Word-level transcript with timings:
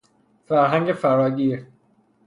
فرهنگ 0.45 0.91
فراگیر 0.91 1.67